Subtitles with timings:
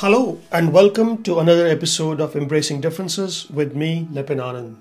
[0.00, 4.76] Hello, and welcome to another episode of Embracing Differences with me, Nippin Anand.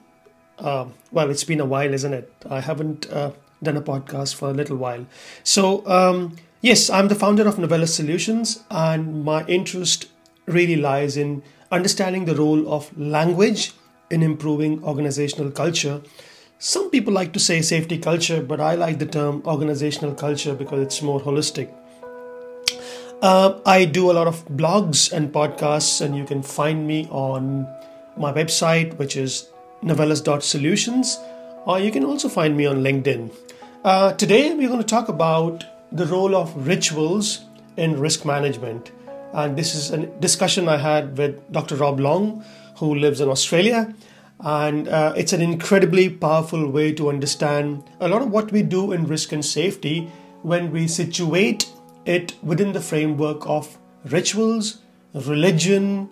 [0.59, 2.33] Uh, well, it's been a while, isn't it?
[2.49, 3.31] I haven't uh,
[3.63, 5.05] done a podcast for a little while.
[5.41, 10.07] So, um, yes, I'm the founder of Novellus Solutions, and my interest
[10.47, 13.71] really lies in understanding the role of language
[14.11, 16.01] in improving organizational culture.
[16.59, 20.81] Some people like to say safety culture, but I like the term organizational culture because
[20.81, 21.69] it's more holistic.
[23.25, 27.67] Uh, I do a lot of blogs and podcasts, and you can find me on
[28.15, 29.49] my website, which is
[29.81, 31.17] novellus.solutions,
[31.65, 33.33] or you can also find me on LinkedIn.
[33.83, 37.45] Uh, today, we're going to talk about the role of rituals
[37.77, 38.91] in risk management.
[39.33, 41.77] And this is a discussion I had with Dr.
[41.77, 42.45] Rob Long,
[42.77, 43.91] who lives in Australia.
[44.41, 48.91] And uh, it's an incredibly powerful way to understand a lot of what we do
[48.91, 50.11] in risk and safety
[50.43, 51.71] when we situate
[52.05, 54.79] it within the framework of rituals,
[55.13, 56.09] religion,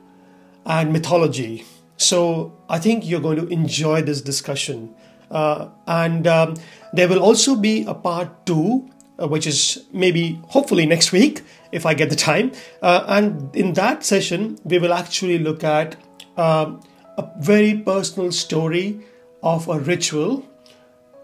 [0.66, 1.66] and mythology.
[1.98, 4.96] So I think you're going to enjoy this discussion.
[5.30, 6.56] Uh, and um,
[6.94, 11.86] there will also be a part two, uh, which is maybe hopefully next week if
[11.86, 12.52] I get the time.
[12.82, 15.96] Uh, and in that session, we will actually look at
[16.38, 16.82] um,
[17.18, 19.00] a very personal story
[19.42, 20.46] of a ritual.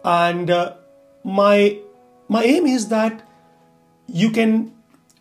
[0.03, 0.75] And uh,
[1.23, 1.77] my
[2.27, 3.27] my aim is that
[4.11, 4.73] you can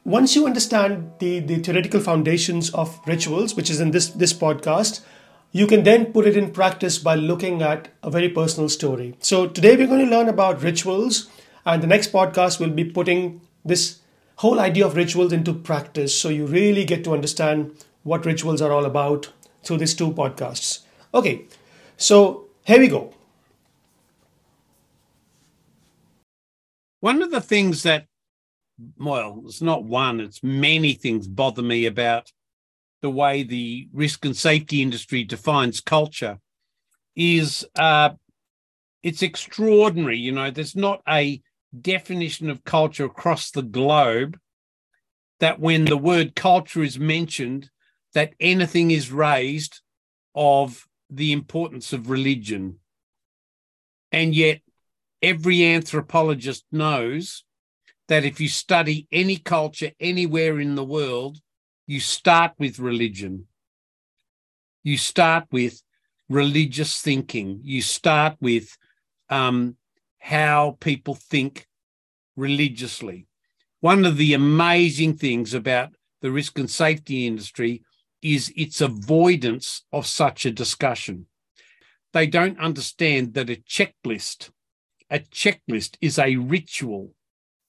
[0.08, 5.03] once you understand the, the theoretical foundations of rituals, which is in this, this podcast,
[5.53, 9.14] you can then put it in practice by looking at a very personal story.
[9.20, 11.28] So today we're going to learn about rituals,
[11.66, 13.98] and the next podcast will be putting this
[14.36, 16.19] whole idea of rituals into practice.
[16.19, 19.31] So you really get to understand what rituals are all about
[19.62, 20.81] through these two podcasts.
[21.12, 21.44] Okay,
[21.98, 23.12] so here we go.
[27.00, 28.07] One of the things that
[28.98, 32.30] well, it's not one, it's many things bother me about
[33.02, 36.38] the way the risk and safety industry defines culture
[37.14, 38.10] is uh,
[39.02, 40.19] it's extraordinary.
[40.19, 41.41] You know, there's not a
[41.80, 44.38] definition of culture across the globe
[45.41, 47.70] that when the word culture is mentioned,
[48.14, 49.80] that anything is raised
[50.34, 52.78] of the importance of religion.
[54.10, 54.60] And yet,
[55.22, 57.44] every anthropologist knows
[58.08, 61.38] that if you study any culture anywhere in the world,
[61.86, 63.46] you start with religion.
[64.82, 65.82] You start with
[66.28, 67.60] religious thinking.
[67.62, 68.76] You start with
[69.28, 69.76] um,
[70.18, 71.66] how people think
[72.36, 73.26] religiously.
[73.80, 77.82] One of the amazing things about the risk and safety industry
[78.22, 81.26] is its avoidance of such a discussion.
[82.12, 84.50] They don't understand that a checklist,
[85.10, 87.12] a checklist is a ritual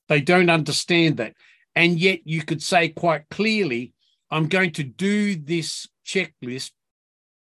[0.10, 1.36] they don't understand that.
[1.76, 3.94] And yet you could say quite clearly,
[4.30, 6.72] I'm going to do this checklist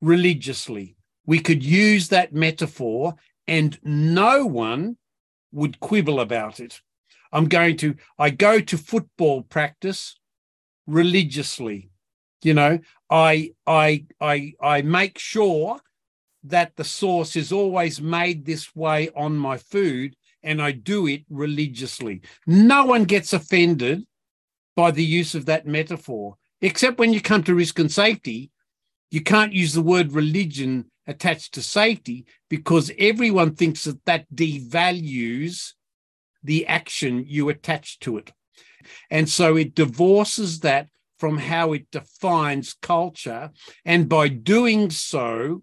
[0.03, 0.97] religiously.
[1.25, 3.15] We could use that metaphor
[3.47, 4.97] and no one
[5.53, 6.83] would quibble about it.
[7.33, 10.19] I'm going to, I go to football practice
[10.87, 11.91] religiously.
[12.43, 12.79] You know,
[13.11, 15.81] I, I, I, I make sure
[16.45, 21.25] that the sauce is always made this way on my food and I do it
[21.29, 22.23] religiously.
[22.47, 24.05] No one gets offended
[24.77, 28.51] by the use of that metaphor, except when you come to risk and safety.
[29.11, 35.73] You can't use the word religion attached to safety because everyone thinks that that devalues
[36.45, 38.33] the action you attach to it.
[39.11, 40.89] And so it divorces that
[41.19, 43.51] from how it defines culture.
[43.85, 45.63] And by doing so,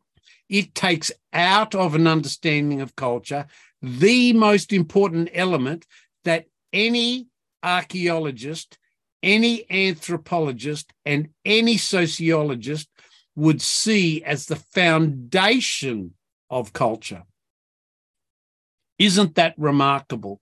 [0.49, 3.47] it takes out of an understanding of culture
[3.85, 5.85] the most important element
[6.23, 7.27] that any
[7.61, 8.77] archaeologist,
[9.21, 12.89] any anthropologist, and any sociologist
[13.35, 16.13] would see as the foundation
[16.49, 17.23] of culture.
[18.97, 20.41] Isn't that remarkable?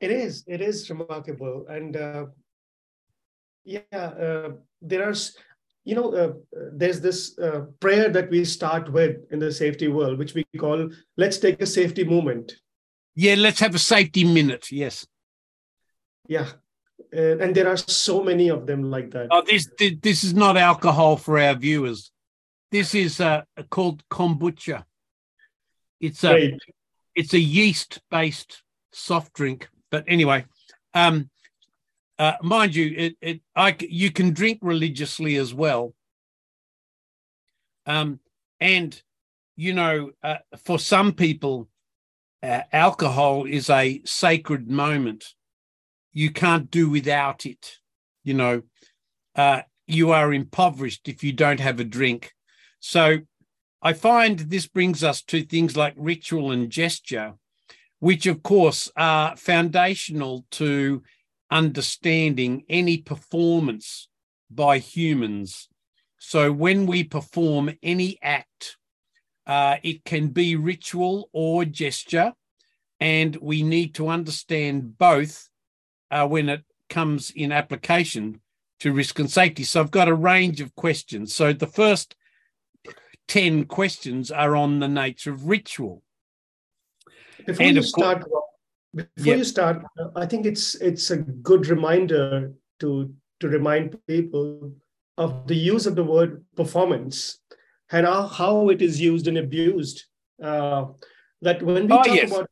[0.00, 0.44] It is.
[0.46, 1.66] It is remarkable.
[1.68, 2.26] And uh,
[3.64, 5.14] yeah, uh, there are
[5.88, 6.32] you know, uh,
[6.74, 10.90] there's this uh, prayer that we start with in the safety world, which we call
[11.16, 12.52] let's take a safety moment.
[13.14, 14.70] Yeah, let's have a safety minute.
[14.70, 15.06] Yes.
[16.26, 16.48] Yeah.
[17.16, 19.28] Uh, and there are so many of them like that.
[19.30, 19.66] Oh, this
[20.02, 22.10] this is not alcohol for our viewers.
[22.70, 24.84] This is uh, called kombucha.
[26.00, 26.60] It's a Great.
[27.14, 28.62] it's a yeast based
[28.92, 29.70] soft drink.
[29.90, 30.44] But anyway,
[30.92, 31.30] um,
[32.18, 35.94] uh, mind you, it, it I you can drink religiously as well.
[37.86, 38.20] Um,
[38.60, 39.00] and
[39.56, 41.68] you know, uh, for some people,
[42.42, 45.34] uh, alcohol is a sacred moment.
[46.12, 47.76] You can't do without it.
[48.24, 48.62] You know,
[49.34, 52.32] uh, you are impoverished if you don't have a drink.
[52.80, 53.18] So
[53.80, 57.34] I find this brings us to things like ritual and gesture,
[58.00, 61.02] which of course are foundational to
[61.50, 64.08] understanding any performance
[64.50, 65.68] by humans.
[66.18, 68.76] So when we perform any act,
[69.46, 72.34] uh, it can be ritual or gesture,
[73.00, 75.48] and we need to understand both
[76.10, 78.40] uh, when it comes in application
[78.80, 79.64] to risk and safety.
[79.64, 81.34] So I've got a range of questions.
[81.34, 82.14] So the first
[83.28, 86.02] 10 questions are on the nature of ritual.
[87.46, 88.24] Before and you start,
[88.94, 89.38] before yep.
[89.38, 89.82] you start,
[90.16, 94.72] I think it's it's a good reminder to to remind people
[95.16, 97.38] of the use of the word performance
[97.90, 100.04] and how, how it is used and abused.
[100.42, 100.86] Uh,
[101.42, 102.30] that when we oh, talk yes.
[102.30, 102.50] about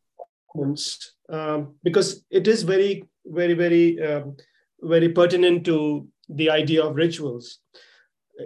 [0.52, 4.36] performance, um, because it is very, very, very, um,
[4.80, 7.60] very pertinent to the idea of rituals.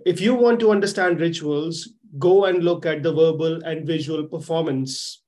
[0.06, 5.22] If you want to understand rituals, go and look at the verbal and visual performance,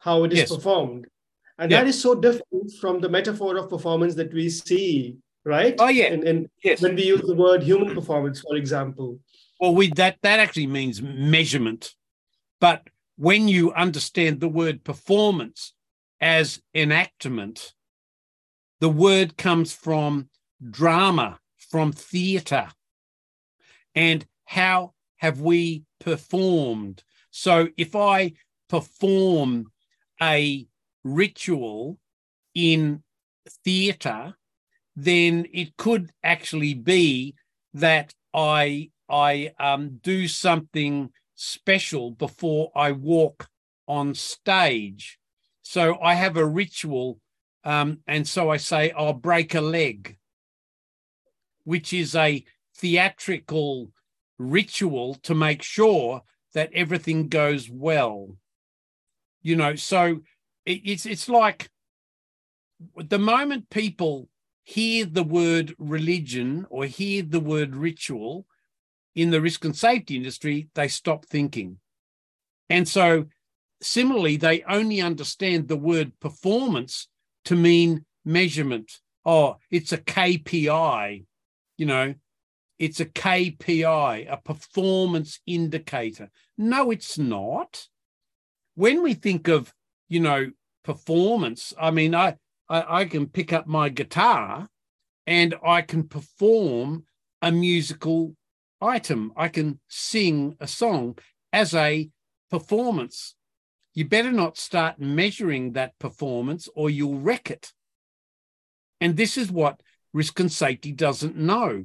[0.00, 0.54] how it is yes.
[0.54, 1.06] performed.
[1.58, 1.80] And yeah.
[1.80, 5.74] that is so different from the metaphor of performance that we see, right?
[5.78, 6.06] Oh, yeah.
[6.06, 6.80] And, and yes.
[6.80, 9.18] when we use the word human performance, for example.
[9.60, 11.94] Well, we that that actually means measurement.
[12.60, 15.72] But when you understand the word performance
[16.20, 17.74] as enactment,
[18.80, 20.28] the word comes from
[20.70, 22.68] drama, from theatre.
[23.96, 27.02] And how have we performed?
[27.30, 28.34] So if I
[28.68, 29.72] perform
[30.22, 30.67] a
[31.14, 31.98] ritual
[32.54, 33.02] in
[33.64, 34.34] theatre,
[34.96, 37.34] then it could actually be
[37.74, 43.48] that I I um, do something special before I walk
[43.86, 45.18] on stage.
[45.62, 47.20] So I have a ritual,
[47.64, 50.18] um, and so I say I'll break a leg,
[51.64, 52.44] which is a
[52.76, 53.90] theatrical
[54.38, 56.22] ritual to make sure
[56.54, 58.36] that everything goes well.
[59.42, 60.20] You know, so
[60.68, 61.70] it's it's like
[62.96, 64.28] the moment people
[64.62, 68.46] hear the word religion or hear the word ritual
[69.14, 71.78] in the risk and safety industry, they stop thinking.
[72.68, 73.26] And so,
[73.80, 77.08] similarly, they only understand the word performance
[77.46, 79.00] to mean measurement.
[79.24, 81.24] Oh, it's a KPI,
[81.78, 82.14] you know,
[82.78, 86.30] it's a KPI, a performance indicator.
[86.56, 87.88] No, it's not.
[88.74, 89.72] When we think of,
[90.08, 90.50] you know,
[90.88, 92.36] performance, I mean, I,
[92.66, 94.70] I, I can pick up my guitar
[95.26, 97.04] and I can perform
[97.42, 98.34] a musical
[98.80, 99.30] item.
[99.36, 101.18] I can sing a song
[101.52, 102.08] as a
[102.50, 103.34] performance.
[103.92, 107.74] You better not start measuring that performance or you'll wreck it.
[108.98, 109.82] And this is what
[110.14, 111.84] risk and safety doesn't know.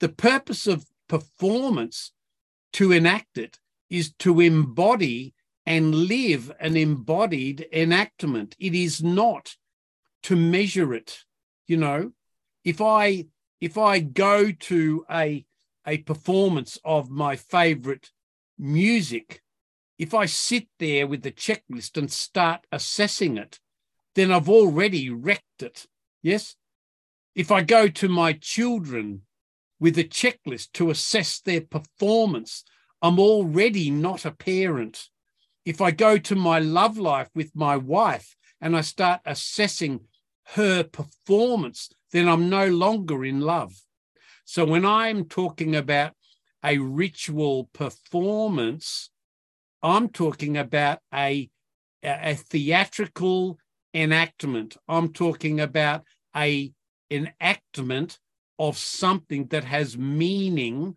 [0.00, 2.12] The purpose of performance
[2.74, 3.58] to enact it
[3.88, 5.32] is to embody
[5.64, 8.56] and live an embodied enactment.
[8.58, 9.56] It is not
[10.24, 11.20] to measure it.
[11.66, 12.12] You know,
[12.64, 13.26] if I
[13.60, 15.44] if I go to a
[15.86, 18.10] a performance of my favorite
[18.58, 19.42] music,
[19.98, 23.58] if I sit there with the checklist and start assessing it,
[24.14, 25.86] then I've already wrecked it.
[26.22, 26.56] Yes.
[27.34, 29.22] If I go to my children
[29.82, 32.62] with a checklist to assess their performance.
[33.02, 35.08] I'm already not a parent.
[35.64, 40.00] If I go to my love life with my wife and I start assessing
[40.54, 43.72] her performance, then I'm no longer in love.
[44.44, 46.12] So when I'm talking about
[46.64, 49.10] a ritual performance,
[49.82, 51.48] I'm talking about a,
[52.02, 53.58] a theatrical
[53.94, 54.76] enactment.
[54.88, 56.04] I'm talking about
[56.36, 56.72] a
[57.10, 58.18] enactment
[58.58, 60.96] of something that has meaning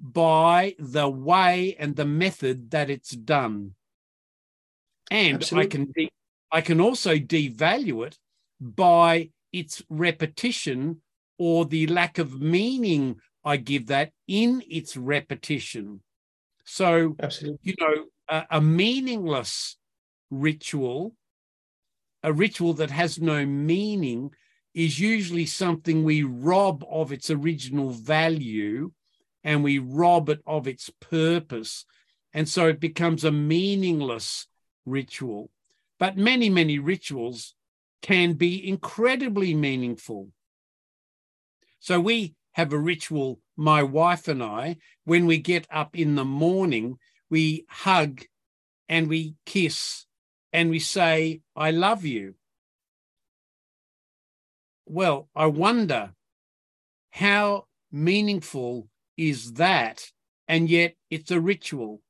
[0.00, 3.74] by the way and the method that it's done.
[5.10, 5.66] And Absolutely.
[5.66, 6.12] I can de-
[6.50, 8.18] I can also devalue it
[8.60, 11.02] by its repetition
[11.38, 16.02] or the lack of meaning I give that in its repetition.
[16.64, 17.58] So, Absolutely.
[17.62, 19.76] you know, a, a meaningless
[20.30, 21.16] ritual,
[22.22, 24.30] a ritual that has no meaning,
[24.74, 28.92] is usually something we rob of its original value
[29.44, 31.84] and we rob it of its purpose.
[32.32, 34.46] And so it becomes a meaningless
[34.84, 35.50] ritual.
[35.98, 37.54] But many, many rituals
[38.00, 40.30] can be incredibly meaningful.
[41.78, 46.24] So we have a ritual, my wife and I, when we get up in the
[46.24, 46.98] morning,
[47.30, 48.22] we hug
[48.88, 50.06] and we kiss
[50.52, 52.34] and we say, I love you.
[54.86, 56.12] Well, I wonder
[57.10, 60.10] how meaningful is that,
[60.48, 62.02] and yet it's a ritual.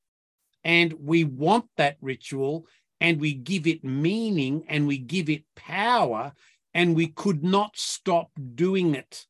[0.65, 2.67] And we want that ritual
[3.01, 6.33] and we give it meaning and we give it power,
[6.73, 9.27] and we could not stop doing it.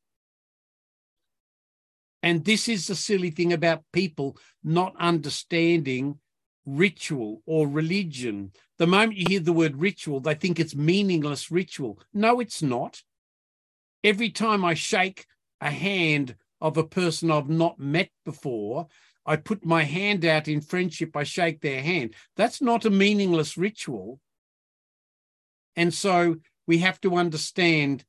[2.22, 6.18] And this is the silly thing about people not understanding
[6.66, 8.52] ritual or religion.
[8.78, 11.98] The moment you hear the word ritual, they think it's meaningless ritual.
[12.12, 13.02] No, it's not.
[14.04, 15.26] Every time I shake
[15.62, 18.88] a hand of a person I've not met before,
[19.24, 22.14] I put my hand out in friendship, I shake their hand.
[22.36, 24.20] That's not a meaningless ritual.
[25.76, 26.36] And so
[26.66, 28.04] we have to understand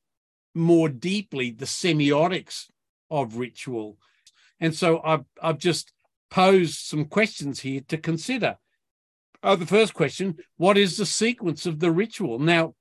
[0.55, 2.70] more deeply the semiotics
[3.10, 3.98] of ritual.
[4.60, 5.91] And so I've, I've just
[6.29, 8.58] posed some questions here to consider.
[9.43, 12.39] Oh, the first question What is the sequence of the ritual?
[12.39, 12.75] Now,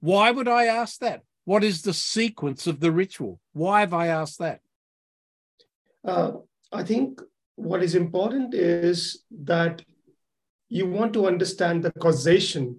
[0.00, 1.22] why would I ask that?
[1.44, 3.40] What is the sequence of the ritual?
[3.52, 4.60] Why have I asked that?
[6.04, 6.32] Uh,
[6.72, 7.20] I think
[7.56, 9.82] what is important is that
[10.68, 12.78] you want to understand the causation.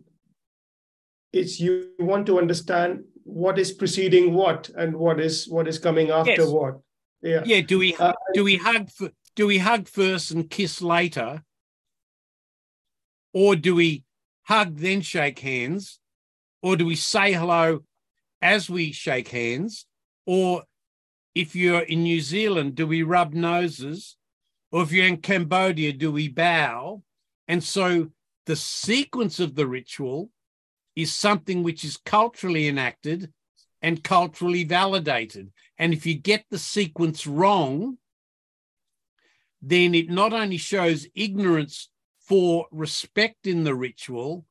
[1.33, 6.09] It's you want to understand what is preceding what and what is what is coming
[6.09, 6.47] after yes.
[6.47, 6.79] what.
[7.21, 7.43] Yeah.
[7.45, 7.61] Yeah.
[7.61, 8.89] Do we uh, do we hug
[9.35, 11.43] do we hug first and kiss later?
[13.33, 14.03] Or do we
[14.43, 15.99] hug then shake hands?
[16.61, 17.81] Or do we say hello
[18.41, 19.85] as we shake hands?
[20.25, 20.63] Or
[21.37, 24.15] if you're in New Zealand, do we rub noses?
[24.71, 27.03] Or if you're in Cambodia, do we bow?
[27.47, 28.07] And so
[28.47, 30.31] the sequence of the ritual
[30.95, 33.31] is something which is culturally enacted
[33.83, 35.51] and culturally validated.
[35.77, 37.99] And if you get the sequence wrong,
[39.61, 41.89] then it not only shows ignorance
[42.19, 44.43] for respect in the ritual,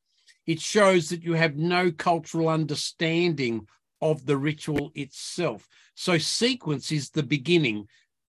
[0.46, 3.66] it shows that you have no cultural understanding
[4.00, 5.68] of the ritual itself.
[5.94, 7.88] So sequence is the beginning.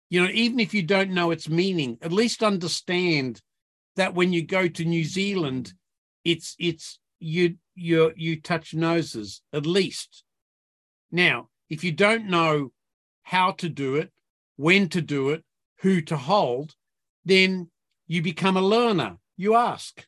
[0.09, 3.41] You know, even if you don't know its meaning, at least understand
[3.97, 5.73] that when you go to New Zealand,
[6.25, 10.23] it's it's you you you touch noses at least.
[11.11, 12.73] Now, if you don't know
[13.23, 14.13] how to do it,
[14.57, 15.45] when to do it,
[15.81, 16.75] who to hold,
[17.25, 17.71] then
[18.07, 19.19] you become a learner.
[19.37, 20.07] You ask.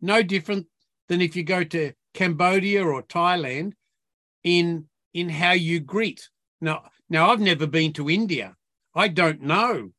[0.00, 0.66] No different
[1.08, 3.72] than if you go to Cambodia or Thailand
[4.46, 6.28] in in how you greet.
[6.60, 8.54] Now, now I've never been to India.
[8.94, 9.90] I don't know.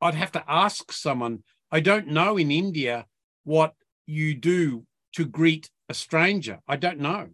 [0.00, 1.42] I'd have to ask someone.
[1.72, 3.06] I don't know in India
[3.44, 3.74] what
[4.06, 6.60] you do to greet a stranger.
[6.68, 7.30] I don't know.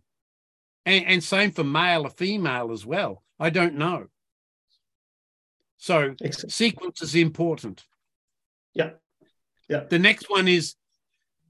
[0.85, 3.23] And, and same for male or female as well.
[3.41, 4.07] I don't know.
[5.79, 6.53] So Excellent.
[6.53, 7.85] sequence is important.
[8.73, 8.91] Yeah.
[9.69, 9.85] Yeah.
[9.89, 10.75] The next one is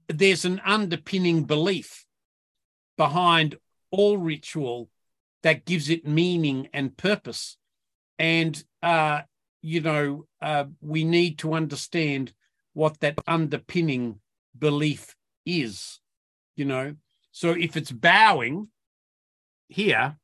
[0.07, 2.05] there's an underpinning belief
[2.97, 3.57] behind
[3.91, 4.89] all ritual
[5.43, 7.57] that gives it meaning and purpose.
[8.19, 9.21] And, uh,
[9.61, 12.33] you know, uh, we need to understand
[12.73, 14.19] what that underpinning
[14.57, 15.15] belief
[15.45, 15.99] is,
[16.55, 16.95] you know.
[17.31, 18.69] So if it's bowing
[19.67, 20.17] here,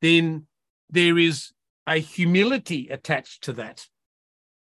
[0.00, 0.46] then
[0.90, 1.52] there is
[1.86, 3.86] a humility attached to that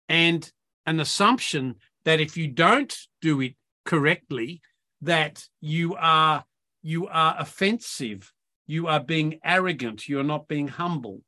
[0.08, 0.50] and
[0.86, 3.54] an assumption that if you don't do it
[3.84, 4.60] correctly,
[5.02, 6.44] that you are
[6.82, 8.32] you are offensive
[8.68, 10.08] you are being arrogant.
[10.08, 11.22] You're not being humble.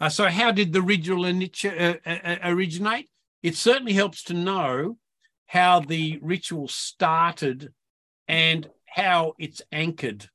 [0.00, 3.08] Uh, so, how did the ritual uh, uh, originate?
[3.42, 4.98] It certainly helps to know
[5.46, 7.72] how the ritual started
[8.26, 10.28] and how it's anchored.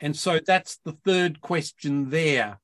[0.00, 2.60] And so that's the third question there.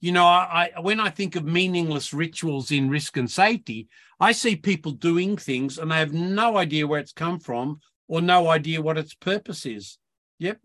[0.00, 3.88] You know, I, when I think of meaningless rituals in risk and safety,
[4.20, 8.20] I see people doing things and they have no idea where it's come from or
[8.20, 9.98] no idea what its purpose is.
[10.38, 10.60] Yep.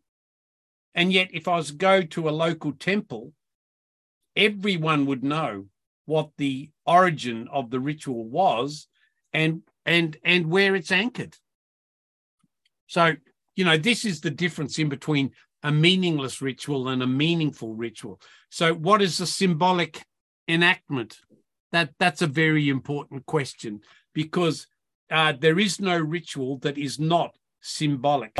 [0.93, 3.33] And yet, if I was to go to a local temple,
[4.35, 5.65] everyone would know
[6.05, 8.87] what the origin of the ritual was
[9.33, 11.37] and and and where it's anchored.
[12.87, 13.13] So,
[13.55, 15.31] you know, this is the difference in between
[15.63, 18.19] a meaningless ritual and a meaningful ritual.
[18.49, 20.03] So, what is the symbolic
[20.47, 21.19] enactment?
[21.71, 23.79] That that's a very important question
[24.13, 24.67] because
[25.09, 28.37] uh, there is no ritual that is not symbolic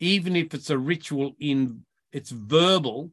[0.00, 3.12] even if it's a ritual in it's verbal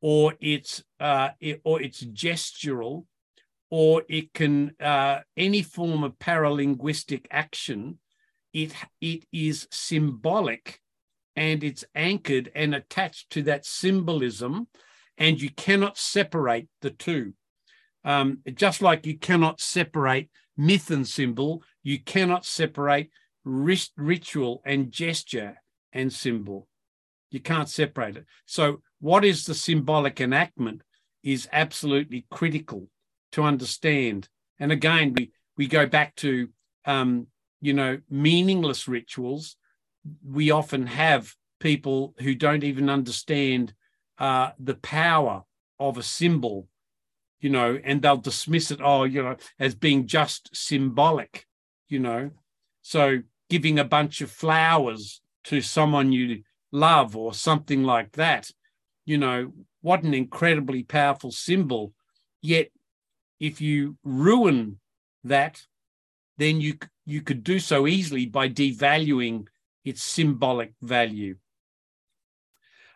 [0.00, 3.06] or it's uh, it, or it's gestural
[3.70, 7.98] or it can uh, any form of paralinguistic action
[8.52, 10.80] it it is symbolic
[11.36, 14.66] and it's anchored and attached to that symbolism
[15.16, 17.34] and you cannot separate the two.
[18.04, 23.10] Um, just like you cannot separate myth and symbol you cannot separate
[23.44, 25.56] ritual and gesture
[25.92, 26.68] and symbol.
[27.30, 28.26] You can't separate it.
[28.46, 30.82] So, what is the symbolic enactment
[31.22, 32.88] is absolutely critical
[33.32, 34.28] to understand.
[34.58, 36.48] And again, we we go back to
[36.84, 37.26] um,
[37.60, 39.56] you know meaningless rituals.
[40.24, 43.74] We often have people who don't even understand
[44.18, 45.44] uh, the power
[45.78, 46.68] of a symbol,
[47.40, 51.46] you know, and they'll dismiss it, oh, you know, as being just symbolic,
[51.88, 52.30] you know.
[52.82, 53.18] So
[53.50, 56.42] giving a bunch of flowers to someone you
[56.72, 58.50] love or something like that,
[59.04, 61.92] you know, what an incredibly powerful symbol.
[62.42, 62.68] Yet,
[63.38, 64.78] if you ruin
[65.24, 65.62] that,
[66.36, 69.46] then you you could do so easily by devaluing
[69.84, 71.36] its symbolic value.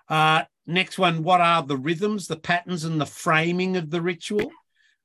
[0.09, 4.51] Uh, next one, what are the rhythms, the patterns, and the framing of the ritual?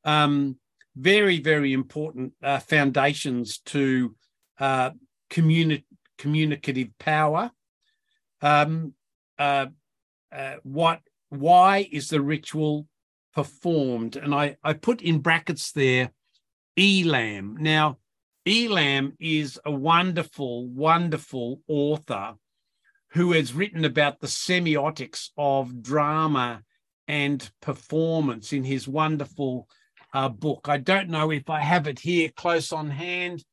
[0.04, 0.58] Um,
[0.96, 4.16] very, very important uh, foundations to
[4.60, 4.92] uh,
[5.30, 5.86] communi-
[6.20, 7.52] communicative power.
[8.42, 8.94] Um,
[9.40, 9.68] uh,
[10.32, 11.02] uh, what?
[11.30, 12.88] Why is the ritual
[13.34, 14.16] performed?
[14.16, 16.12] And I, I put in brackets there,
[16.78, 17.58] Elam.
[17.60, 17.98] Now,
[18.46, 22.36] Elam is a wonderful, wonderful author
[23.12, 26.64] who has written about the semiotics of drama
[27.08, 29.68] and performance in his wonderful
[30.14, 30.68] uh, book.
[30.70, 33.44] I don't know if I have it here close on hand.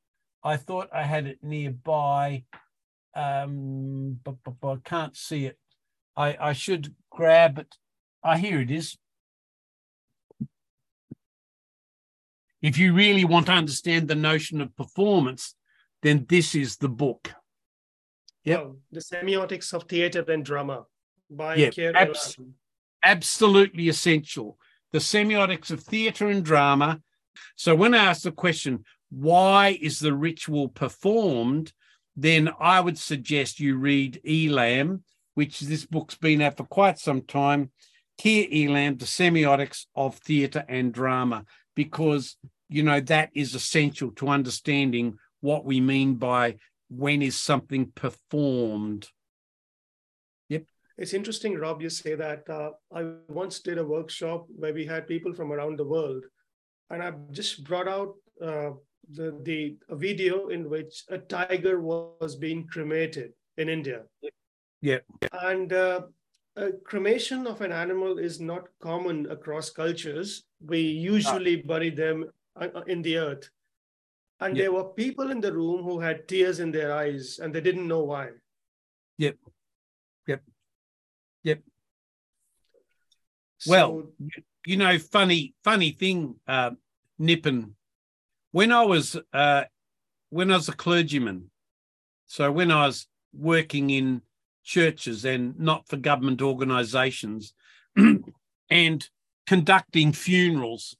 [0.47, 2.45] I thought I had it nearby,
[3.17, 5.59] um, but, but, but I can't see it.
[6.17, 7.75] I, I should grab it.
[8.23, 8.97] Ah, oh, here it is.
[12.62, 15.57] If you really want to understand the notion of performance,
[16.03, 17.33] then this is the book.
[18.45, 18.59] Yeah.
[18.59, 20.85] Oh, the semiotics of theater and drama
[21.29, 21.75] by yep.
[21.97, 22.37] Abs-
[23.03, 24.59] absolutely essential.
[24.93, 27.00] The semiotics of theater and drama.
[27.57, 31.72] So when I ask the question, why is the ritual performed?
[32.16, 37.22] Then I would suggest you read Elam, which this book's been out for quite some
[37.22, 37.70] time.
[38.18, 41.44] Keir Elam, the semiotics of theatre and drama,
[41.75, 42.36] because
[42.68, 46.56] you know that is essential to understanding what we mean by
[46.88, 49.08] when is something performed?
[50.49, 50.64] Yep.
[50.99, 52.49] It's interesting, Rob, you say that.
[52.49, 56.25] Uh, I once did a workshop where we had people from around the world,
[56.90, 58.71] and I've just brought out uh,
[59.10, 64.02] the, the a video in which a tiger was being cremated in India.
[64.80, 64.99] Yeah.
[65.32, 66.02] And uh,
[66.56, 70.45] a cremation of an animal is not common across cultures.
[70.64, 71.66] We usually ah.
[71.66, 73.50] bury them uh, in the earth.
[74.40, 74.64] And yep.
[74.64, 77.88] there were people in the room who had tears in their eyes and they didn't
[77.88, 78.30] know why.
[79.19, 79.36] Yep.
[80.26, 80.42] Yep.
[81.45, 81.60] Yep.
[83.58, 84.02] So, well,
[84.66, 86.73] you know, funny, funny thing, uh,
[87.21, 87.71] Nipun.
[88.56, 89.64] When I was uh,
[90.30, 91.50] when I was a clergyman,
[92.25, 94.23] so when I was working in
[94.64, 97.52] churches and not for government organizations
[98.71, 99.10] and
[99.47, 100.97] conducting funerals,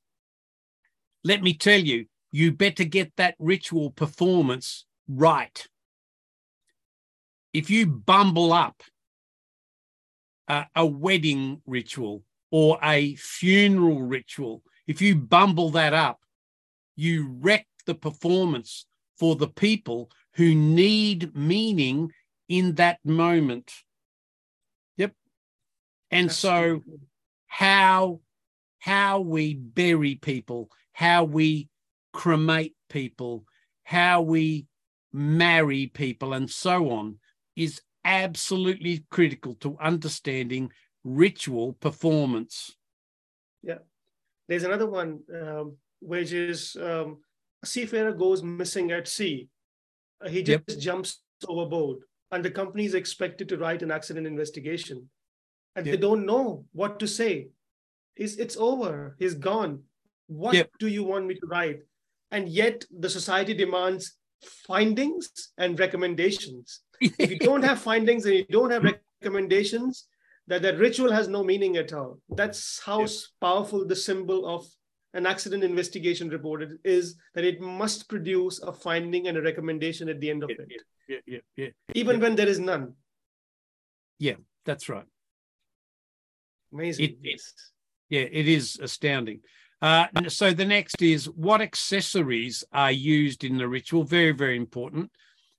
[1.25, 5.66] let me tell you, you better get that ritual performance right.
[7.55, 8.83] If you bumble up
[10.47, 16.21] a, a wedding ritual or a funeral ritual, if you bumble that up,
[16.97, 18.87] you wreck the performance
[19.19, 22.11] for the people who need meaning
[22.49, 23.73] in that moment.
[24.97, 25.13] Yep.
[26.11, 26.83] And That's so
[27.47, 28.21] how
[28.79, 31.69] how we bury people, how we
[32.13, 33.45] cremate people,
[33.85, 34.67] how we
[35.13, 37.19] marry people, and so on,
[37.57, 40.71] is absolutely critical to understanding
[41.03, 42.77] ritual performance.
[43.63, 43.79] Yeah.
[44.49, 47.19] There's another one, um, which is um,
[47.62, 49.49] a seafarer goes missing at sea.
[50.25, 50.79] Uh, he just yep.
[50.79, 51.99] jumps overboard,
[52.33, 55.09] and the company is expected to write an accident investigation.
[55.75, 55.92] And yep.
[55.95, 57.49] they don't know what to say.
[58.16, 59.16] It's, it's over.
[59.19, 59.83] He's gone.
[60.27, 60.71] What yep.
[60.79, 61.81] do you want me to write?
[62.31, 64.16] and yet the society demands
[64.66, 66.81] findings and recommendations.
[67.01, 68.85] if you don't have findings and you don't have
[69.23, 70.07] recommendations,
[70.47, 72.19] that that ritual has no meaning at all.
[72.29, 73.07] That's how
[73.40, 74.66] powerful the symbol of
[75.14, 80.21] an accident investigation report is that it must produce a finding and a recommendation at
[80.21, 80.83] the end of yeah, it.
[81.09, 81.69] Yeah, yeah, yeah.
[81.95, 82.95] Even when there is none.
[84.19, 85.07] Yeah, that's right.
[86.73, 87.05] Amazing.
[87.05, 87.42] It, it,
[88.09, 89.40] yeah, it is astounding.
[89.83, 94.05] Uh, so the next is what accessories are used in the ritual?
[94.05, 95.11] Very, very important.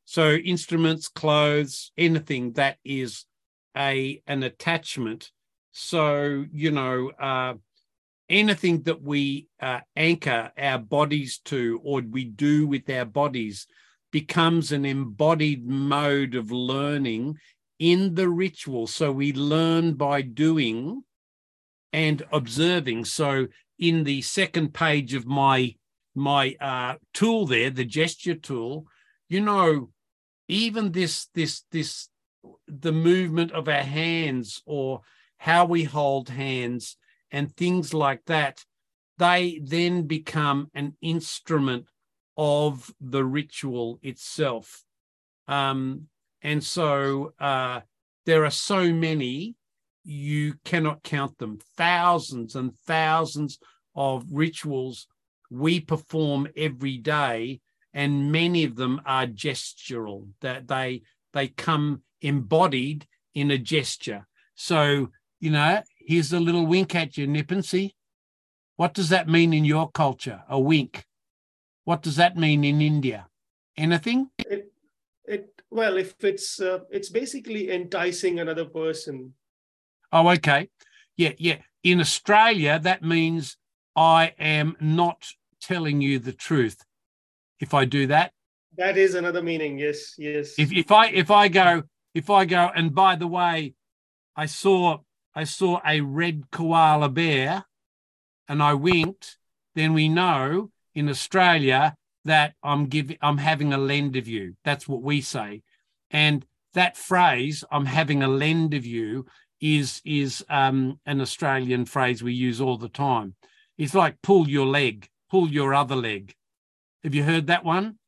[0.06, 3.26] So instruments, clothes, anything that is
[3.76, 5.32] a an attachment.
[5.72, 7.54] So you know, uh,
[8.30, 13.68] anything that we uh, anchor our bodies to, or we do with our bodies,
[14.12, 17.38] becomes an embodied mode of learning
[17.80, 18.88] in the ritual.
[18.88, 21.04] So we learn by doing
[21.94, 23.06] and observing.
[23.06, 23.48] So
[23.80, 25.76] in the second page of my
[26.16, 28.88] my uh, tool there, the gesture tool,
[29.30, 29.90] you know,
[30.48, 32.10] even this this this
[32.68, 35.02] the movement of our hands or
[35.38, 36.98] how we hold hands
[37.32, 38.64] and things like that,
[39.18, 41.86] they then become an instrument
[42.38, 44.84] of the ritual itself.
[45.48, 46.08] Um,
[46.42, 47.82] and so uh,
[48.26, 49.56] there are so many,
[50.04, 53.60] you cannot count them, thousands and thousands
[53.96, 55.08] of rituals
[55.50, 57.62] we perform every day,
[57.94, 61.02] and many of them are gestural, that they
[61.34, 64.28] they come embodied in a gesture.
[64.56, 65.10] So,
[65.40, 67.28] you know, here's a little wink at you.
[67.62, 67.94] See?
[68.78, 70.44] What does that mean in your culture?
[70.50, 71.04] A wink.
[71.84, 73.28] What does that mean in India?
[73.76, 74.30] Anything?
[74.40, 74.72] It,
[75.26, 79.34] it well, if it's uh, it's basically enticing another person.
[80.12, 80.70] Oh, okay.
[81.18, 81.58] Yeah, yeah.
[81.84, 83.58] In Australia, that means
[83.96, 85.28] I am not
[85.62, 86.84] telling you the truth.
[87.60, 88.32] If I do that,
[88.78, 89.78] that is another meaning.
[89.78, 90.54] Yes, yes.
[90.58, 93.74] If if I if I go if I go and by the way,
[94.36, 95.00] I saw
[95.38, 97.64] I saw a red koala bear,
[98.48, 99.38] and I winked,
[99.76, 101.94] then we know in Australia
[102.26, 104.56] that I'm giving I'm having a lend of you.
[104.64, 105.62] That's what we say,
[106.10, 109.28] and that phrase "I'm having a lend of you"
[109.62, 113.36] is is um, an Australian phrase we use all the time.
[113.78, 116.34] It's like pull your leg, pull your other leg.
[117.04, 118.00] Have you heard that one?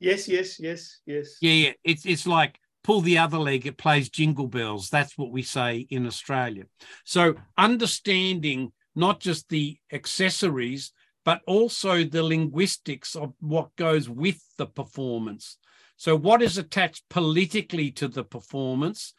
[0.00, 1.36] Yes, yes, yes, yes.
[1.40, 1.72] Yeah, yeah.
[1.84, 4.88] It's it's like pull the other leg, it plays jingle bells.
[4.88, 6.64] That's what we say in Australia.
[7.04, 14.64] So understanding not just the accessories, but also the linguistics of what goes with the
[14.64, 15.58] performance.
[15.98, 19.12] So, what is attached politically to the performance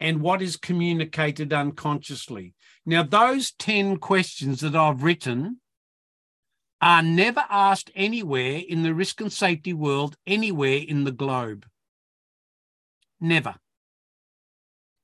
[0.00, 2.52] and what is communicated unconsciously?
[2.84, 5.60] Now, those 10 questions that I've written
[6.82, 11.64] are never asked anywhere in the risk and safety world, anywhere in the globe.
[13.20, 13.54] Never.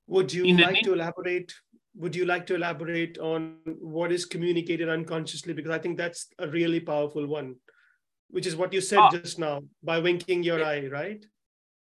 [0.07, 1.53] Would you in like to elaborate?
[1.95, 5.53] Would you like to elaborate on what is communicated unconsciously?
[5.53, 7.55] Because I think that's a really powerful one,
[8.29, 9.09] which is what you said oh.
[9.11, 10.67] just now by winking your yeah.
[10.67, 11.25] eye, right?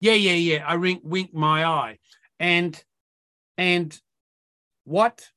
[0.00, 0.64] Yeah, yeah, yeah.
[0.66, 1.98] I wink, wink my eye,
[2.38, 2.82] and
[3.56, 3.98] and
[4.84, 5.28] what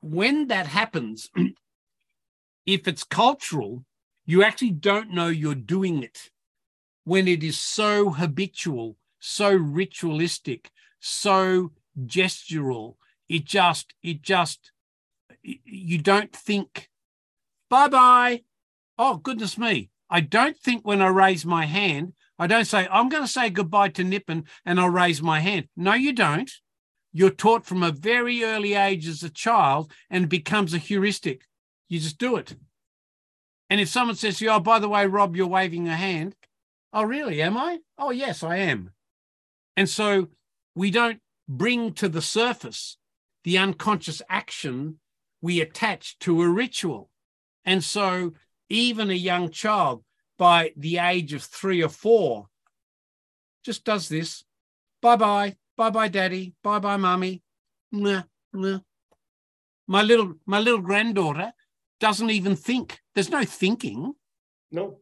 [0.00, 1.30] when that happens
[2.66, 3.84] if it's cultural,
[4.24, 6.30] you actually don't know you're doing it
[7.04, 11.72] when it is so habitual, so ritualistic, so
[12.04, 12.94] gestural.
[13.28, 14.70] It just, it just,
[15.42, 16.88] you don't think,
[17.68, 18.42] bye bye.
[18.96, 19.90] Oh, goodness me.
[20.08, 23.50] I don't think when I raise my hand, I don't say, I'm going to say
[23.50, 25.68] goodbye to Nippin and I'll raise my hand.
[25.76, 26.50] No, you don't.
[27.12, 31.42] You're taught from a very early age as a child and becomes a heuristic.
[31.88, 32.54] You just do it.
[33.68, 36.36] And if someone says to you, oh, by the way, Rob, you're waving a hand.
[36.92, 37.42] Oh, really?
[37.42, 37.78] Am I?
[37.98, 38.92] Oh, yes, I am.
[39.76, 40.28] And so
[40.74, 42.96] we don't bring to the surface
[43.44, 44.98] the unconscious action
[45.40, 47.10] we attach to a ritual.
[47.64, 48.32] And so
[48.68, 50.02] even a young child
[50.38, 52.46] by the age of three or four
[53.64, 54.44] just does this.
[55.02, 55.56] Bye bye.
[55.76, 56.54] Bye bye, daddy.
[56.62, 57.42] Bye bye, mommy.
[57.92, 58.80] Nah, nah.
[59.86, 61.52] My little my little granddaughter
[62.00, 62.98] doesn't even think.
[63.14, 64.14] There's no thinking.
[64.70, 64.98] No.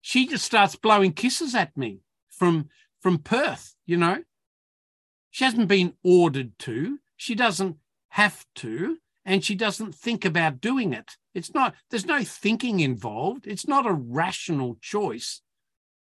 [0.00, 2.00] She just starts blowing kisses at me
[2.30, 2.68] from
[3.04, 4.22] from Perth, you know.
[5.30, 7.00] She hasn't been ordered to.
[7.18, 7.76] She doesn't
[8.08, 11.18] have to, and she doesn't think about doing it.
[11.34, 13.46] It's not, there's no thinking involved.
[13.46, 15.42] It's not a rational choice.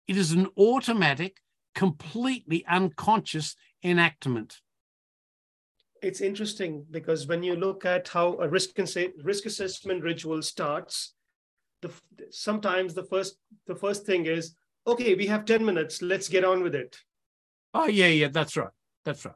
[0.07, 1.39] It is an automatic,
[1.75, 4.61] completely unconscious enactment
[6.03, 8.71] it's interesting because when you look at how a risk
[9.23, 11.15] risk assessment ritual starts,
[11.81, 11.93] the,
[12.31, 13.37] sometimes the first
[13.69, 16.97] the first thing is okay, we have ten minutes, let's get on with it.
[17.75, 18.71] Oh yeah, yeah, that's right,
[19.05, 19.35] that's right.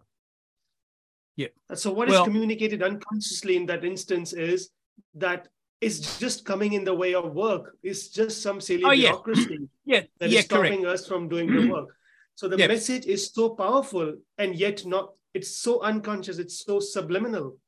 [1.36, 1.48] Yeah.
[1.74, 4.70] So what well, is communicated unconsciously in that instance is
[5.14, 5.48] that
[5.82, 7.76] it's just coming in the way of work.
[7.82, 9.10] It's just some silly oh, yeah.
[9.10, 10.02] bureaucracy yeah.
[10.18, 11.00] that yeah, is stopping correct.
[11.00, 11.88] us from doing the work.
[12.34, 17.58] So the message is so powerful and yet not it's so unconscious it's so subliminal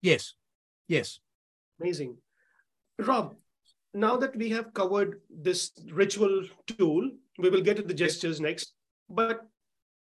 [0.00, 0.34] yes
[0.86, 1.18] yes
[1.80, 2.16] amazing
[2.98, 3.34] rob
[3.92, 8.74] now that we have covered this ritual tool we will get to the gestures next.
[9.08, 9.40] But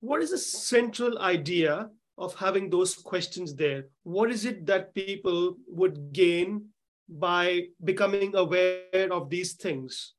[0.00, 3.84] what is the central idea of having those questions there?
[4.02, 6.66] What is it that people would gain
[7.08, 10.14] by becoming aware of these things?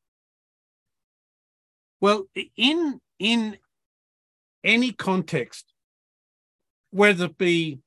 [2.00, 3.58] Well in in
[4.63, 5.74] any context
[6.91, 7.80] whether it be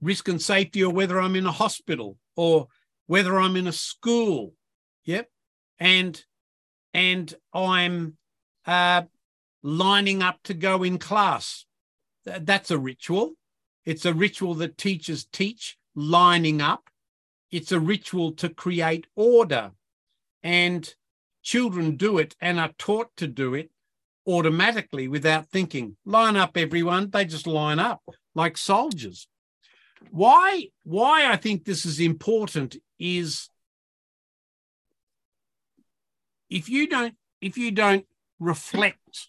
[0.00, 2.68] risk and safety or whether I'm in a hospital or
[3.10, 4.54] whether I'm in a school,
[5.04, 5.28] yep,
[5.80, 6.24] and
[6.94, 8.16] and I'm
[8.64, 9.02] uh,
[9.64, 11.64] lining up to go in class.
[12.24, 13.32] That's a ritual.
[13.84, 16.84] It's a ritual that teachers teach, lining up.
[17.50, 19.72] It's a ritual to create order.
[20.44, 20.94] And
[21.42, 23.72] children do it and are taught to do it
[24.24, 25.96] automatically without thinking.
[26.04, 27.10] Line up, everyone.
[27.10, 28.02] They just line up
[28.36, 29.26] like soldiers.
[30.12, 33.48] Why, why I think this is important is
[36.48, 38.06] if you don't if you don't
[38.38, 39.28] reflect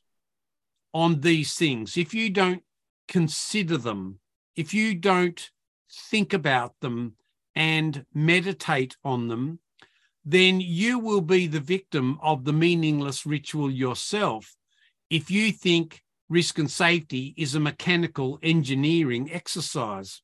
[0.94, 2.64] on these things, if you don't
[3.08, 4.20] consider them,
[4.56, 5.50] if you don't
[5.90, 7.16] think about them
[7.56, 9.60] and meditate on them,
[10.26, 14.56] then you will be the victim of the meaningless ritual yourself
[15.10, 20.22] if you think risk and safety is a mechanical engineering exercise.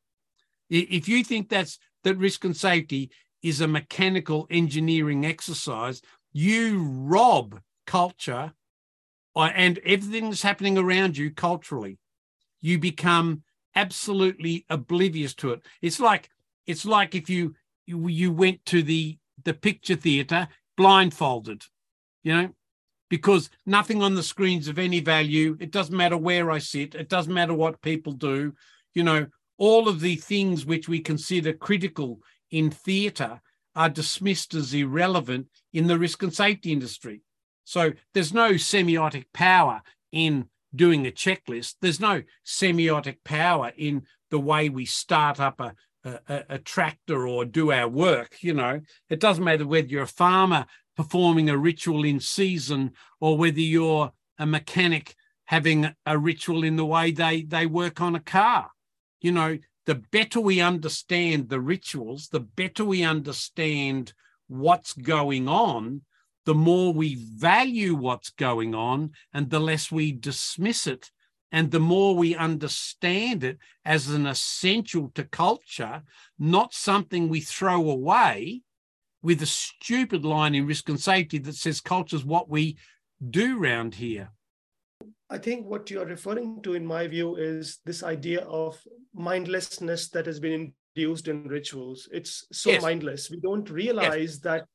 [0.69, 3.12] If you think that's that risk and safety
[3.43, 6.02] is a mechanical engineering exercise,
[6.34, 8.54] you rob culture
[9.36, 12.00] and everything that's happening around you culturally.
[12.62, 13.43] You become
[13.76, 15.62] absolutely oblivious to it.
[15.82, 16.30] It's like
[16.65, 21.63] it's like if you you, you went to the the picture theater blindfolded,
[22.23, 22.50] you know,
[23.10, 25.56] because nothing on the screen's of any value.
[25.60, 26.95] It doesn't matter where I sit.
[26.95, 28.54] It doesn't matter what people do.
[28.93, 32.19] You know, all of the things which we consider critical
[32.51, 33.41] in theatre
[33.75, 37.21] are dismissed as irrelevant in the risk and safety industry.
[37.63, 39.81] So there's no semiotic power
[40.12, 41.75] in doing a checklist.
[41.81, 47.45] There's no semiotic power in the way we start up a, a, a, tractor or
[47.45, 48.38] do our work.
[48.41, 53.38] You know, it doesn't matter whether you're a farmer performing a ritual in season or
[53.38, 58.19] whether you're a mechanic having a ritual in the way they, they work on a
[58.19, 58.71] car.
[59.21, 59.57] You know,
[59.88, 64.13] the better we understand the rituals, the better we understand
[64.47, 66.02] what's going on,
[66.45, 71.10] the more we value what's going on and the less we dismiss it.
[71.54, 76.04] And the more we understand it as an essential to culture,
[76.38, 78.63] not something we throw away
[79.21, 82.78] with a stupid line in risk and safety that says culture's what we
[83.30, 84.32] do round here.
[85.29, 88.81] I think what you're referring to, in my view, is this idea of
[89.13, 92.07] mindlessness that has been induced in rituals.
[92.11, 92.81] It's so yes.
[92.81, 93.29] mindless.
[93.29, 94.39] We don't realize yes.
[94.39, 94.65] that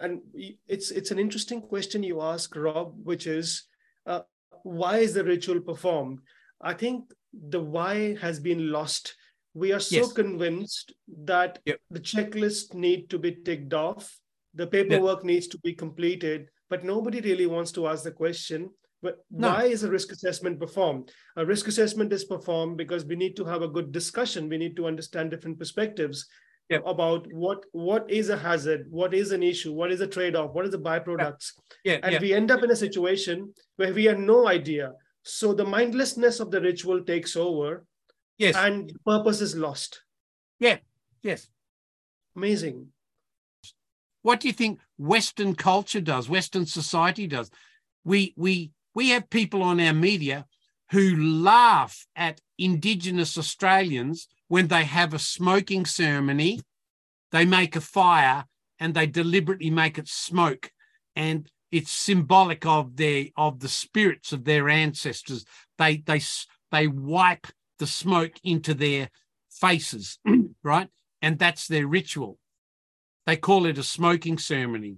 [0.00, 0.20] and
[0.66, 3.64] it's it's an interesting question you ask rob which is
[4.06, 4.20] uh,
[4.62, 6.18] why is the ritual performed
[6.60, 7.04] i think
[7.48, 9.14] the why has been lost
[9.54, 10.12] we are so yes.
[10.12, 11.78] convinced that yep.
[11.90, 14.18] the checklist need to be ticked off
[14.54, 15.24] the paperwork yep.
[15.24, 18.70] needs to be completed but nobody really wants to ask the question
[19.02, 19.48] but no.
[19.48, 23.44] why is a risk assessment performed a risk assessment is performed because we need to
[23.44, 26.26] have a good discussion we need to understand different perspectives
[26.86, 30.64] about what what is a hazard, what is an issue, what is a trade-off, what
[30.64, 31.52] is the byproducts.
[31.84, 31.94] Yeah.
[31.94, 32.20] yeah and yeah.
[32.20, 34.92] we end up in a situation where we have no idea.
[35.22, 37.84] So the mindlessness of the ritual takes over.
[38.38, 38.56] Yes.
[38.56, 40.02] And purpose is lost.
[40.58, 40.78] Yeah.
[41.22, 41.48] Yes.
[42.36, 42.88] Amazing.
[44.22, 47.50] What do you think Western culture does, Western society does?
[48.04, 50.46] We we we have people on our media
[50.90, 56.60] who laugh at Indigenous Australians when they have a smoking ceremony,
[57.30, 58.44] they make a fire
[58.78, 60.70] and they deliberately make it smoke.
[61.16, 65.46] And it's symbolic of their of the spirits of their ancestors.
[65.78, 66.20] They they
[66.70, 67.46] they wipe
[67.78, 69.08] the smoke into their
[69.50, 70.18] faces,
[70.62, 70.88] right?
[71.22, 72.38] And that's their ritual.
[73.24, 74.96] They call it a smoking ceremony.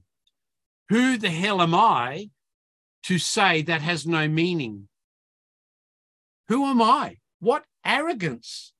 [0.88, 2.30] Who the hell am I
[3.04, 4.88] to say that has no meaning?
[6.48, 7.18] Who am I?
[7.40, 8.72] What arrogance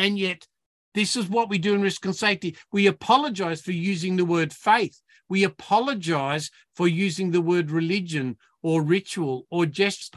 [0.00, 0.46] and yet,
[0.94, 2.56] this is what we do in risk and safety.
[2.72, 5.02] We apologize for using the word faith.
[5.28, 10.16] We apologize for using the word religion or ritual or just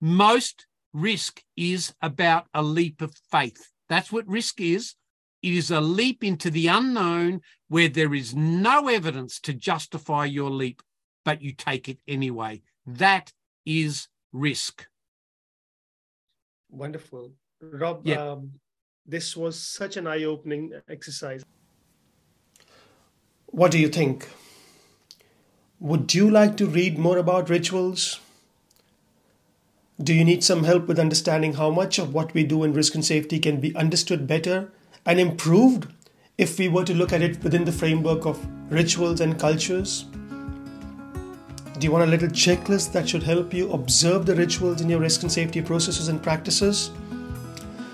[0.00, 3.70] most risk is about a leap of faith.
[3.90, 4.94] That's what risk is.
[5.42, 10.50] It is a leap into the unknown where there is no evidence to justify your
[10.50, 10.82] leap,
[11.28, 12.62] but you take it anyway.
[12.86, 13.34] That
[13.66, 14.86] is risk.
[16.70, 17.32] Wonderful.
[17.60, 18.30] Rob, yeah.
[18.30, 18.52] um,
[19.04, 21.44] this was such an eye opening exercise.
[23.44, 24.26] What do you think?
[25.80, 28.20] Would you like to read more about rituals?
[30.02, 32.94] Do you need some help with understanding how much of what we do in risk
[32.94, 34.72] and safety can be understood better
[35.04, 35.88] and improved
[36.38, 40.06] if we were to look at it within the framework of rituals and cultures?
[41.78, 44.98] Do you want a little checklist that should help you observe the rituals in your
[44.98, 46.90] risk and safety processes and practices?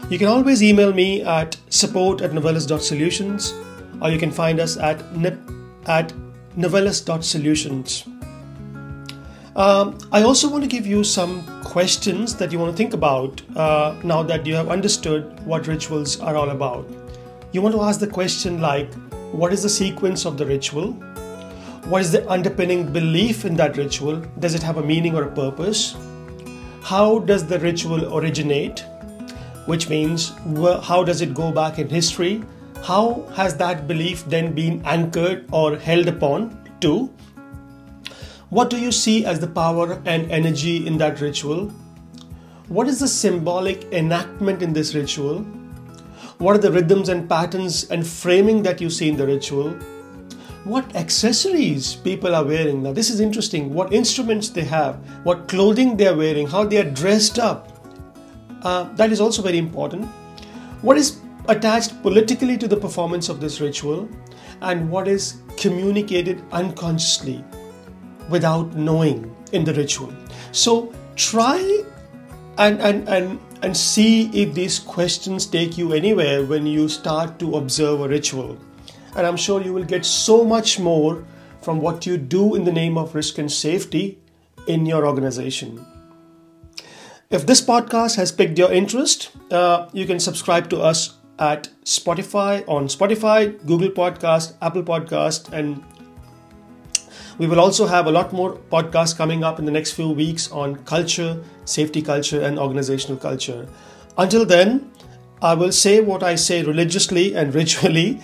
[0.09, 3.53] You can always email me at support at novellus.solutions
[4.01, 5.38] or you can find us at nip
[5.87, 6.14] at
[6.57, 8.05] novellus.solutions.
[9.55, 13.42] Um, I also want to give you some questions that you want to think about
[13.55, 16.88] uh, now that you have understood what rituals are all about.
[17.53, 18.92] You want to ask the question like,
[19.33, 20.97] what is the sequence of the ritual?
[21.87, 24.16] What is the underpinning belief in that ritual?
[24.38, 25.94] Does it have a meaning or a purpose?
[26.83, 28.83] How does the ritual originate?
[29.66, 30.31] Which means,
[30.83, 32.42] how does it go back in history?
[32.83, 37.11] How has that belief then been anchored or held upon to?
[38.49, 41.68] What do you see as the power and energy in that ritual?
[42.68, 45.40] What is the symbolic enactment in this ritual?
[46.38, 49.79] What are the rhythms and patterns and framing that you see in the ritual?
[50.64, 52.83] What accessories people are wearing?
[52.83, 53.74] Now, this is interesting.
[53.74, 57.70] What instruments they have, what clothing they are wearing, how they are dressed up.
[58.62, 60.07] Uh, that is also very important.
[60.81, 64.09] What is attached politically to the performance of this ritual,
[64.62, 67.44] and what is communicated unconsciously
[68.31, 70.14] without knowing in the ritual.
[70.53, 71.83] So try
[72.57, 77.57] and and and and see if these questions take you anywhere when you start to
[77.57, 78.57] observe a ritual.
[79.16, 81.24] And I'm sure you will get so much more
[81.62, 84.18] from what you do in the name of risk and safety
[84.66, 85.85] in your organization.
[87.31, 92.62] If this podcast has piqued your interest, uh, you can subscribe to us at Spotify
[92.68, 95.83] on Spotify, Google Podcast, Apple Podcast, and
[97.38, 100.50] we will also have a lot more podcasts coming up in the next few weeks
[100.53, 103.66] on culture, safety culture, and organizational culture.
[104.16, 104.92] Until then,
[105.42, 108.20] I will say what I say religiously and ritually.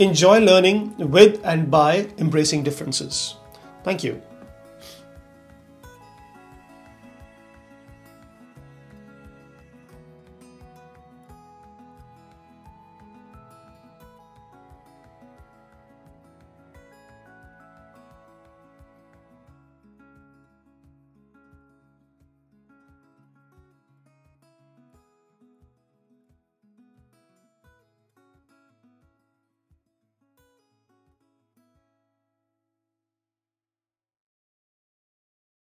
[0.00, 3.36] Enjoy learning with and by embracing differences.
[3.84, 4.22] Thank you.